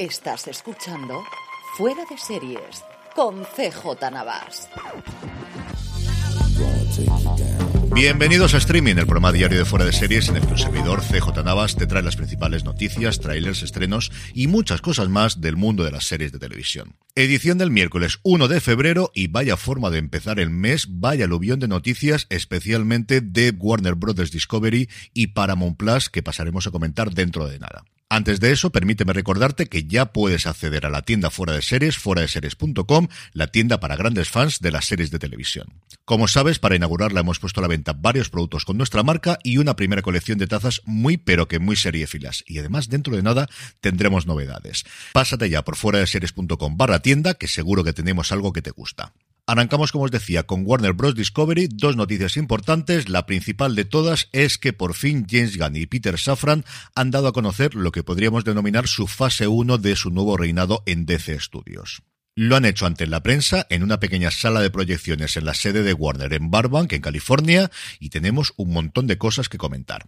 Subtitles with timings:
[0.00, 1.22] Estás escuchando
[1.76, 2.82] Fuera de Series
[3.14, 4.70] con CJ Navas.
[7.92, 11.02] Bienvenidos a Streaming, el programa diario de Fuera de Series en el que un servidor
[11.02, 15.84] CJ Navas te trae las principales noticias, trailers, estrenos y muchas cosas más del mundo
[15.84, 16.96] de las series de televisión.
[17.14, 21.60] Edición del miércoles 1 de febrero y vaya forma de empezar el mes, vaya aluvión
[21.60, 24.30] de noticias, especialmente de Warner Bros.
[24.30, 27.84] Discovery y Paramount Plus que pasaremos a comentar dentro de nada.
[28.12, 31.96] Antes de eso, permíteme recordarte que ya puedes acceder a la tienda fuera de series,
[31.96, 35.68] fuera de series.com, la tienda para grandes fans de las series de televisión.
[36.04, 39.58] Como sabes, para inaugurarla hemos puesto a la venta varios productos con nuestra marca y
[39.58, 42.42] una primera colección de tazas muy pero que muy seriefilas.
[42.48, 43.48] Y además, dentro de nada,
[43.80, 44.82] tendremos novedades.
[45.12, 48.72] Pásate ya por fuera de series.com barra tienda, que seguro que tenemos algo que te
[48.72, 49.12] gusta.
[49.50, 51.16] Arrancamos, como os decía, con Warner Bros.
[51.16, 51.66] Discovery.
[51.72, 53.08] Dos noticias importantes.
[53.08, 57.26] La principal de todas es que por fin James Gunn y Peter Safran han dado
[57.26, 61.40] a conocer lo que podríamos denominar su fase 1 de su nuevo reinado en DC
[61.40, 62.04] Studios.
[62.36, 65.82] Lo han hecho ante la prensa en una pequeña sala de proyecciones en la sede
[65.82, 70.06] de Warner en Burbank, en California, y tenemos un montón de cosas que comentar.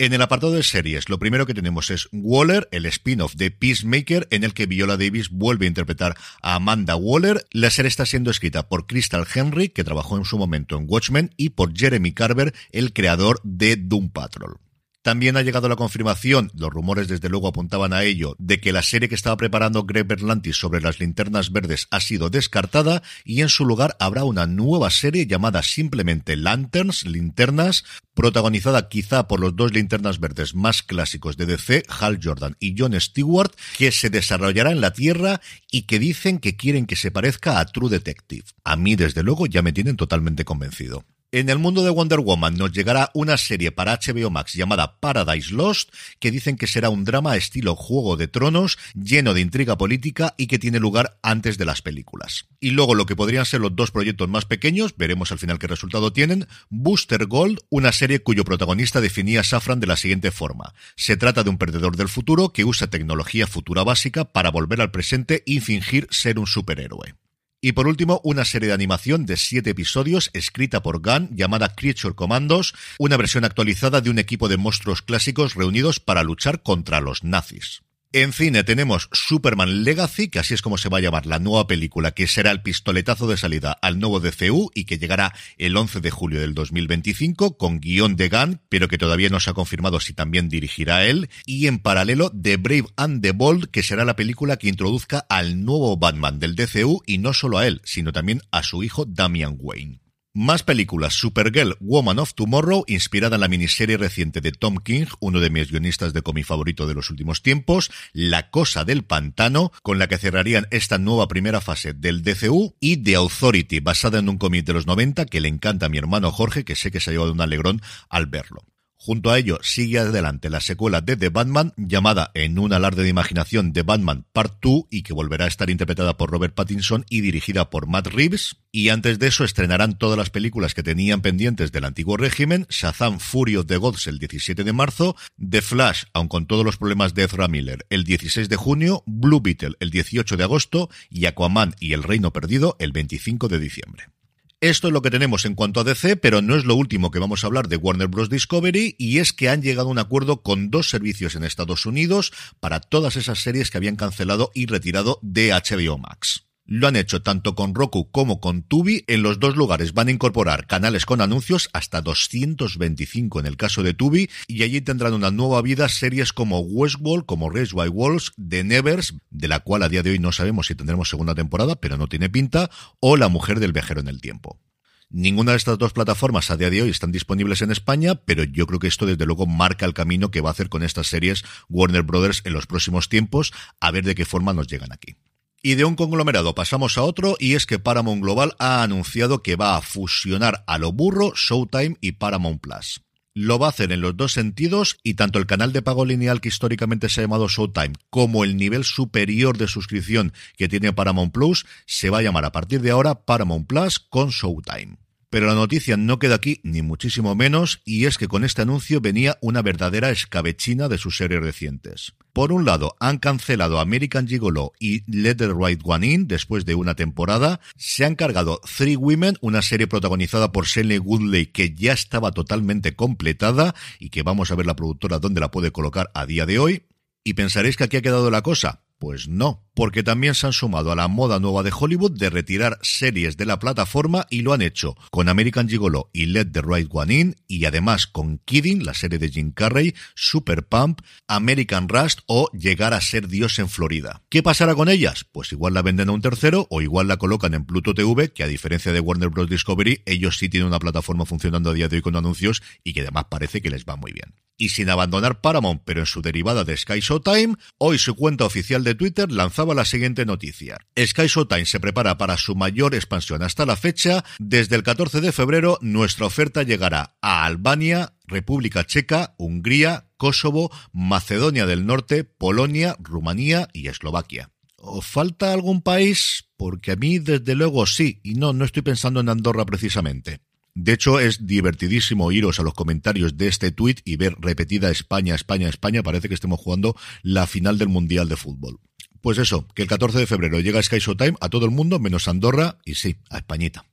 [0.00, 4.28] En el apartado de series, lo primero que tenemos es Waller, el spin-off de Peacemaker,
[4.30, 7.44] en el que Viola Davis vuelve a interpretar a Amanda Waller.
[7.50, 11.34] La serie está siendo escrita por Crystal Henry, que trabajó en su momento en Watchmen,
[11.36, 14.60] y por Jeremy Carver, el creador de Doom Patrol.
[15.02, 18.82] También ha llegado la confirmación, los rumores desde luego apuntaban a ello, de que la
[18.82, 23.48] serie que estaba preparando Greg Berlanti sobre las linternas verdes ha sido descartada y en
[23.48, 29.72] su lugar habrá una nueva serie llamada simplemente Lanterns, Linternas, protagonizada quizá por los dos
[29.72, 34.80] linternas verdes más clásicos de DC, Hal Jordan y John Stewart, que se desarrollará en
[34.80, 38.44] la Tierra y que dicen que quieren que se parezca a True Detective.
[38.64, 41.04] A mí, desde luego, ya me tienen totalmente convencido.
[41.30, 45.52] En el mundo de Wonder Woman nos llegará una serie para HBO Max llamada Paradise
[45.52, 50.34] Lost, que dicen que será un drama estilo Juego de Tronos, lleno de intriga política
[50.38, 52.46] y que tiene lugar antes de las películas.
[52.60, 55.66] Y luego lo que podrían ser los dos proyectos más pequeños, veremos al final qué
[55.66, 60.72] resultado tienen, Booster Gold, una serie cuyo protagonista definía Safran de la siguiente forma.
[60.96, 64.92] Se trata de un perdedor del futuro que usa tecnología futura básica para volver al
[64.92, 67.16] presente y fingir ser un superhéroe.
[67.60, 72.14] Y por último, una serie de animación de siete episodios escrita por Gunn llamada Creature
[72.14, 77.24] Commandos, una versión actualizada de un equipo de monstruos clásicos reunidos para luchar contra los
[77.24, 77.82] nazis.
[78.10, 81.66] En cine tenemos Superman Legacy, que así es como se va a llamar la nueva
[81.66, 86.00] película, que será el pistoletazo de salida al nuevo DCU y que llegará el 11
[86.00, 90.00] de julio del 2025 con guion de Gunn, pero que todavía no se ha confirmado
[90.00, 91.28] si también dirigirá él.
[91.44, 95.62] Y en paralelo, The Brave and the Bold, que será la película que introduzca al
[95.62, 99.58] nuevo Batman del DCU y no solo a él, sino también a su hijo Damian
[99.60, 100.00] Wayne.
[100.34, 101.14] Más películas.
[101.14, 105.70] Supergirl, Woman of Tomorrow, inspirada en la miniserie reciente de Tom King, uno de mis
[105.70, 107.90] guionistas de cómic favorito de los últimos tiempos.
[108.12, 112.76] La Cosa del Pantano, con la que cerrarían esta nueva primera fase del DCU.
[112.78, 115.98] Y The Authority, basada en un cómic de los 90 que le encanta a mi
[115.98, 118.64] hermano Jorge, que sé que se ha llevado un alegrón al verlo.
[119.00, 123.08] Junto a ello, sigue adelante la secuela de The Batman, llamada en un alarde de
[123.08, 127.20] imaginación The Batman Part 2 y que volverá a estar interpretada por Robert Pattinson y
[127.20, 128.56] dirigida por Matt Reeves.
[128.72, 133.20] Y antes de eso estrenarán todas las películas que tenían pendientes del antiguo régimen, Shazam
[133.20, 137.14] Fury of the Gods el 17 de marzo, The Flash, aun con todos los problemas
[137.14, 141.76] de Ezra Miller, el 16 de junio, Blue Beetle el 18 de agosto y Aquaman
[141.78, 144.17] y El Reino Perdido el 25 de diciembre.
[144.60, 147.20] Esto es lo que tenemos en cuanto a DC, pero no es lo último que
[147.20, 148.28] vamos a hablar de Warner Bros.
[148.28, 152.32] Discovery, y es que han llegado a un acuerdo con dos servicios en Estados Unidos
[152.58, 156.47] para todas esas series que habían cancelado y retirado de HBO Max.
[156.70, 159.02] Lo han hecho tanto con Roku como con Tubi.
[159.06, 163.82] En los dos lugares van a incorporar canales con anuncios hasta 225 en el caso
[163.82, 168.32] de Tubi y allí tendrán una nueva vida series como Westworld, como Race by Walls,
[168.36, 171.76] The Nevers, de la cual a día de hoy no sabemos si tendremos segunda temporada,
[171.76, 172.68] pero no tiene pinta,
[173.00, 174.60] o La mujer del viajero en el tiempo.
[175.08, 178.66] Ninguna de estas dos plataformas a día de hoy están disponibles en España, pero yo
[178.66, 181.46] creo que esto desde luego marca el camino que va a hacer con estas series
[181.70, 185.16] Warner Brothers en los próximos tiempos, a ver de qué forma nos llegan aquí.
[185.60, 189.56] Y de un conglomerado pasamos a otro y es que Paramount Global ha anunciado que
[189.56, 193.00] va a fusionar a lo burro Showtime y Paramount Plus.
[193.34, 196.40] Lo va a hacer en los dos sentidos y tanto el canal de pago lineal
[196.40, 201.32] que históricamente se ha llamado Showtime como el nivel superior de suscripción que tiene Paramount
[201.32, 204.96] Plus se va a llamar a partir de ahora Paramount Plus con Showtime.
[205.30, 209.02] Pero la noticia no queda aquí, ni muchísimo menos, y es que con este anuncio
[209.02, 212.14] venía una verdadera escabechina de sus series recientes.
[212.32, 216.74] Por un lado, han cancelado American Gigolo y Let the Right One In después de
[216.74, 217.60] una temporada.
[217.76, 222.96] Se han cargado Three Women, una serie protagonizada por Shelley Woodley que ya estaba totalmente
[222.96, 226.58] completada y que vamos a ver la productora dónde la puede colocar a día de
[226.58, 226.84] hoy.
[227.22, 228.82] Y pensaréis que aquí ha quedado la cosa.
[228.98, 232.78] Pues no, porque también se han sumado a la moda nueva de Hollywood de retirar
[232.82, 236.88] series de la plataforma y lo han hecho con American Gigolo y Let the Right
[236.90, 242.22] One In y además con Kidding, la serie de Jim Carrey, Super Pump, American Rust
[242.26, 244.24] o Llegar a ser Dios en Florida.
[244.30, 245.24] ¿Qué pasará con ellas?
[245.30, 248.42] Pues igual la venden a un tercero o igual la colocan en Pluto TV, que
[248.42, 249.48] a diferencia de Warner Bros.
[249.48, 253.02] Discovery, ellos sí tienen una plataforma funcionando a día de hoy con anuncios y que
[253.02, 256.64] además parece que les va muy bien y sin abandonar Paramount, pero en su derivada
[256.64, 260.78] de Sky Showtime, hoy su cuenta oficial de Twitter lanzaba la siguiente noticia.
[260.98, 264.24] Sky Showtime se prepara para su mayor expansión hasta la fecha.
[264.38, 271.64] Desde el 14 de febrero, nuestra oferta llegará a Albania, República Checa, Hungría, Kosovo, Macedonia
[271.64, 274.50] del Norte, Polonia, Rumanía y Eslovaquia.
[274.76, 276.48] ¿O falta algún país?
[276.56, 278.20] Porque a mí, desde luego, sí.
[278.22, 280.40] Y no, no estoy pensando en Andorra precisamente.
[280.80, 285.34] De hecho, es divertidísimo iros a los comentarios de este tweet y ver repetida España,
[285.34, 286.04] España, España.
[286.04, 288.78] Parece que estemos jugando la final del Mundial de Fútbol.
[289.20, 292.28] Pues eso, que el 14 de febrero llega Sky Showtime a todo el mundo, menos
[292.28, 293.86] Andorra y sí, a Españita.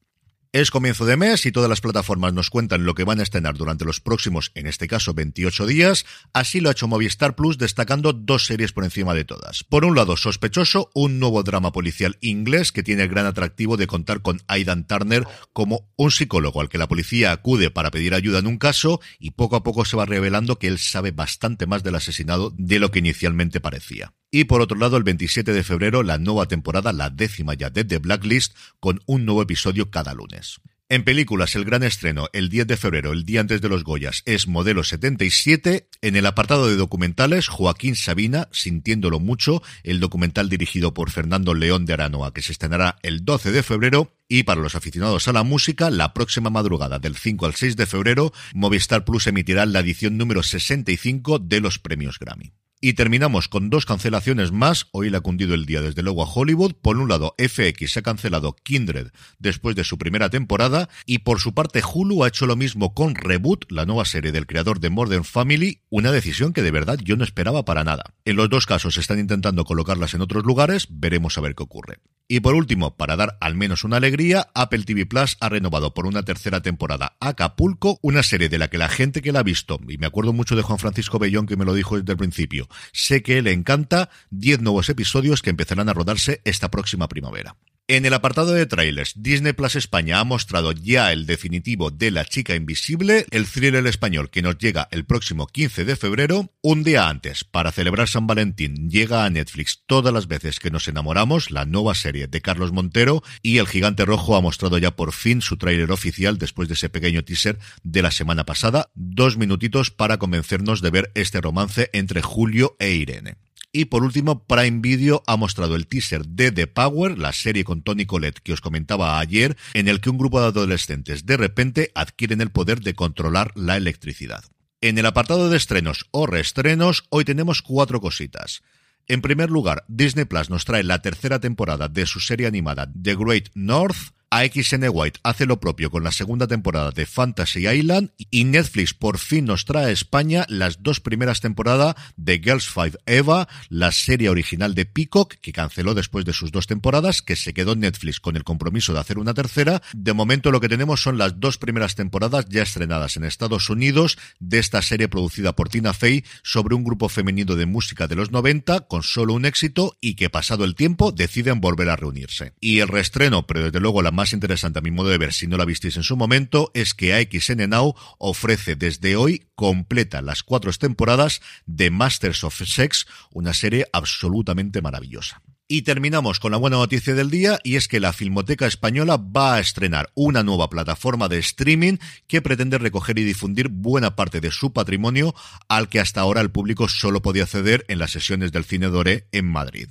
[0.55, 3.57] Es comienzo de mes y todas las plataformas nos cuentan lo que van a estrenar
[3.57, 6.05] durante los próximos, en este caso, 28 días.
[6.31, 9.65] Así lo ha hecho Movistar Plus, destacando dos series por encima de todas.
[9.65, 13.85] Por un lado, Sospechoso, un nuevo drama policial inglés que tiene el gran atractivo de
[13.85, 18.39] contar con Aidan Turner como un psicólogo al que la policía acude para pedir ayuda
[18.39, 21.83] en un caso y poco a poco se va revelando que él sabe bastante más
[21.83, 24.13] del asesinado de lo que inicialmente parecía.
[24.37, 27.85] Y por otro lado, el 27 de febrero, la nueva temporada, la décima ya de
[27.85, 30.59] The Blacklist, con un nuevo episodio cada lunes.
[30.89, 34.23] En películas, el gran estreno, el 10 de febrero, el día antes de los Goyas,
[34.25, 35.87] es Modelo 77.
[36.01, 41.85] En el apartado de documentales, Joaquín Sabina, Sintiéndolo Mucho, el documental dirigido por Fernando León
[41.85, 44.11] de Aranoa, que se estrenará el 12 de febrero.
[44.27, 47.85] Y para los aficionados a la música, la próxima madrugada, del 5 al 6 de
[47.85, 52.51] febrero, Movistar Plus emitirá la edición número 65 de los premios Grammy.
[52.81, 54.87] Y terminamos con dos cancelaciones más.
[54.91, 56.73] Hoy le ha cundido el día desde luego a Hollywood.
[56.73, 59.07] Por un lado, FX ha cancelado Kindred
[59.39, 60.89] después de su primera temporada.
[61.05, 64.45] Y por su parte, Hulu ha hecho lo mismo con Reboot, la nueva serie del
[64.45, 65.81] creador de Modern Family.
[65.89, 68.13] Una decisión que de verdad yo no esperaba para nada.
[68.25, 70.87] En los dos casos están intentando colocarlas en otros lugares.
[70.89, 71.99] Veremos a ver qué ocurre.
[72.27, 76.07] Y por último, para dar al menos una alegría, Apple TV Plus ha renovado por
[76.07, 79.79] una tercera temporada Acapulco, una serie de la que la gente que la ha visto,
[79.87, 82.67] y me acuerdo mucho de Juan Francisco Bellón que me lo dijo desde el principio,
[82.93, 87.55] sé que le encanta 10 nuevos episodios que empezarán a rodarse esta próxima primavera.
[87.87, 92.25] En el apartado de trailers, Disney Plus España ha mostrado ya el definitivo de La
[92.25, 96.51] Chica Invisible, el thriller español que nos llega el próximo 15 de febrero.
[96.63, 100.87] Un día antes, para celebrar San Valentín, llega a Netflix todas las veces que nos
[100.87, 105.13] enamoramos, la nueva serie de Carlos Montero, y El Gigante Rojo ha mostrado ya por
[105.13, 108.89] fin su tráiler oficial después de ese pequeño teaser de la semana pasada.
[108.95, 113.35] Dos minutitos para convencernos de ver este romance entre Julio e Irene.
[113.77, 117.81] Y por último, Prime Video ha mostrado el teaser de The Power, la serie con
[117.81, 121.91] Tony Collette que os comentaba ayer, en el que un grupo de adolescentes de repente
[121.93, 124.45] adquieren el poder de controlar la electricidad.
[124.79, 128.63] En el apartado de estrenos o reestrenos, hoy tenemos cuatro cositas.
[129.07, 133.17] En primer lugar, Disney Plus nos trae la tercera temporada de su serie animada The
[133.17, 138.43] Great North, AXN White hace lo propio con la segunda temporada de Fantasy Island y
[138.43, 143.47] Netflix por fin nos trae a España las dos primeras temporadas de Girls Five Eva,
[143.69, 147.71] la serie original de Peacock que canceló después de sus dos temporadas, que se quedó
[147.71, 149.81] en Netflix con el compromiso de hacer una tercera.
[149.93, 154.17] De momento lo que tenemos son las dos primeras temporadas ya estrenadas en Estados Unidos
[154.41, 158.31] de esta serie producida por Tina Fey sobre un grupo femenino de música de los
[158.31, 162.51] 90 con solo un éxito y que pasado el tiempo deciden volver a reunirse.
[162.59, 165.47] Y el reestreno, pero desde luego la más interesante a mi modo de ver, si
[165.47, 170.43] no la visteis en su momento, es que AXN Now ofrece desde hoy completa las
[170.43, 175.41] cuatro temporadas de Masters of Sex, una serie absolutamente maravillosa.
[175.67, 179.55] Y terminamos con la buena noticia del día y es que la Filmoteca Española va
[179.55, 184.51] a estrenar una nueva plataforma de streaming que pretende recoger y difundir buena parte de
[184.51, 185.33] su patrimonio
[185.67, 189.27] al que hasta ahora el público solo podía acceder en las sesiones del Cine Doré
[189.31, 189.87] en Madrid.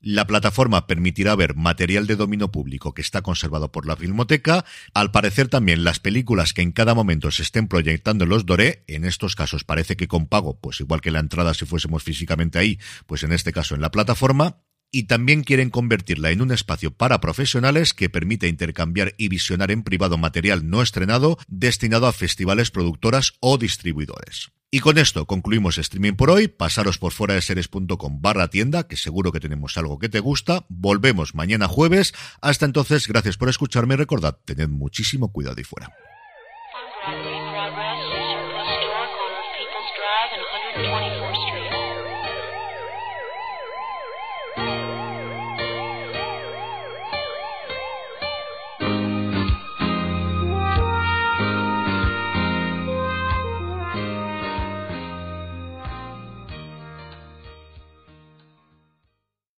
[0.00, 4.64] La plataforma permitirá ver material de dominio público que está conservado por la Filmoteca.
[4.94, 8.84] Al parecer también las películas que en cada momento se estén proyectando en los Doré,
[8.86, 12.60] en estos casos parece que con pago, pues igual que la entrada si fuésemos físicamente
[12.60, 16.92] ahí, pues en este caso en la plataforma y también quieren convertirla en un espacio
[16.92, 22.70] para profesionales que permite intercambiar y visionar en privado material no estrenado destinado a festivales
[22.70, 24.52] productoras o distribuidores.
[24.70, 26.46] Y con esto concluimos streaming por hoy.
[26.46, 30.66] Pasaros por fuera de series.com barra tienda, que seguro que tenemos algo que te gusta.
[30.68, 32.12] Volvemos mañana jueves.
[32.42, 35.90] Hasta entonces, gracias por escucharme y recordad, tened muchísimo cuidado y fuera.